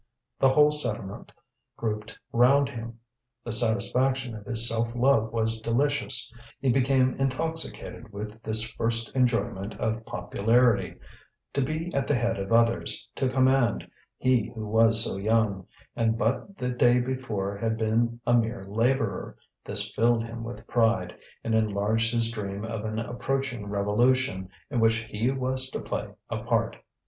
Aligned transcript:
The 0.39 0.49
whole 0.49 0.71
settlement 0.71 1.31
grouped 1.77 2.17
round 2.33 2.69
him. 2.69 2.97
The 3.43 3.51
satisfaction 3.51 4.33
of 4.33 4.47
his 4.47 4.67
self 4.67 4.87
love 4.95 5.31
was 5.31 5.61
delicious; 5.61 6.33
he 6.59 6.71
became 6.71 7.13
intoxicated 7.19 8.11
with 8.11 8.41
this 8.41 8.63
first 8.63 9.15
enjoyment 9.15 9.75
of 9.75 10.03
popularity; 10.07 10.95
to 11.53 11.61
be 11.61 11.93
at 11.93 12.07
the 12.07 12.15
head 12.15 12.39
of 12.39 12.51
others, 12.51 13.07
to 13.13 13.29
command, 13.29 13.87
he 14.17 14.51
who 14.55 14.65
was 14.67 15.03
so 15.03 15.17
young, 15.17 15.67
and 15.95 16.17
but 16.17 16.57
the 16.57 16.71
day 16.71 16.99
before 16.99 17.55
had 17.55 17.77
been 17.77 18.19
a 18.25 18.33
mere 18.33 18.63
labourer, 18.63 19.37
this 19.63 19.91
filled 19.93 20.23
him 20.23 20.43
with 20.43 20.65
pride, 20.65 21.15
and 21.43 21.53
enlarged 21.53 22.11
his 22.11 22.31
dream 22.31 22.65
of 22.65 22.85
an 22.85 22.97
approaching 22.97 23.67
revolution 23.67 24.49
in 24.71 24.79
which 24.79 24.95
he 25.03 25.29
was 25.29 25.69
to 25.69 25.79
play 25.79 26.09
a 26.31 26.41
part. 26.41 26.75